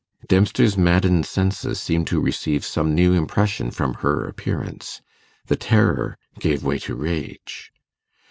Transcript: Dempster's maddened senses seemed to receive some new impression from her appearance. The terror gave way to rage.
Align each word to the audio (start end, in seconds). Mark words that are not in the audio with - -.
Dempster's 0.25 0.79
maddened 0.79 1.27
senses 1.27 1.79
seemed 1.79 2.07
to 2.07 2.19
receive 2.19 2.65
some 2.65 2.95
new 2.95 3.13
impression 3.13 3.69
from 3.69 3.93
her 4.01 4.25
appearance. 4.27 5.03
The 5.45 5.55
terror 5.55 6.17
gave 6.39 6.63
way 6.63 6.79
to 6.79 6.95
rage. 6.95 7.71